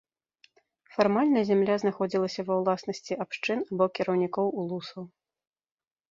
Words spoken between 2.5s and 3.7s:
ўласнасці абшчын